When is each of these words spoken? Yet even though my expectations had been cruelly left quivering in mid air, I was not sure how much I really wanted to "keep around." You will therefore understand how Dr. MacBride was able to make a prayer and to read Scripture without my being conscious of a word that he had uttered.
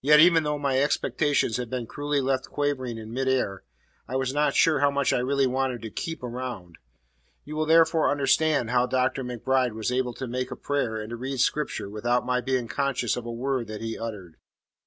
Yet 0.00 0.18
even 0.18 0.44
though 0.44 0.58
my 0.58 0.80
expectations 0.80 1.58
had 1.58 1.68
been 1.68 1.86
cruelly 1.86 2.22
left 2.22 2.46
quivering 2.48 2.96
in 2.96 3.12
mid 3.12 3.28
air, 3.28 3.64
I 4.08 4.16
was 4.16 4.32
not 4.32 4.54
sure 4.54 4.80
how 4.80 4.90
much 4.90 5.12
I 5.12 5.18
really 5.18 5.46
wanted 5.46 5.82
to 5.82 5.90
"keep 5.90 6.22
around." 6.22 6.78
You 7.44 7.56
will 7.56 7.66
therefore 7.66 8.10
understand 8.10 8.70
how 8.70 8.86
Dr. 8.86 9.22
MacBride 9.22 9.74
was 9.74 9.92
able 9.92 10.14
to 10.14 10.26
make 10.26 10.50
a 10.50 10.56
prayer 10.56 10.96
and 10.98 11.10
to 11.10 11.16
read 11.16 11.38
Scripture 11.40 11.90
without 11.90 12.24
my 12.24 12.40
being 12.40 12.66
conscious 12.66 13.14
of 13.14 13.26
a 13.26 13.30
word 13.30 13.66
that 13.66 13.82
he 13.82 13.92
had 13.92 14.00
uttered. 14.00 14.36